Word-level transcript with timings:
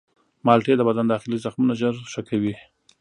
مالټې 0.45 0.73
د 0.77 0.81
بدن 0.89 1.05
داخلي 1.13 1.37
زخمونه 1.45 1.73
ژر 1.79 1.93
ښه 2.11 2.21
کوي. 2.29 2.53